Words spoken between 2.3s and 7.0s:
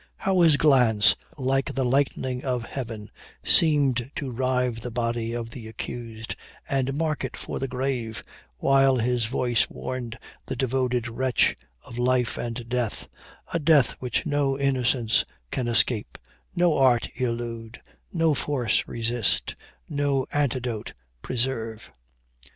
of heaven, seemed to rive the body of the accused, and